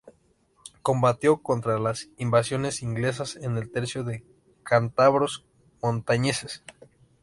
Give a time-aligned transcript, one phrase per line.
[0.81, 4.23] Combatió contra las Invasiones Inglesas en el Tercio de
[4.63, 5.45] Cántabros
[5.79, 6.63] Montañeses.